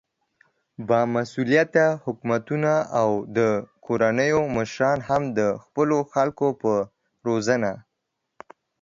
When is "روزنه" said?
7.27-7.71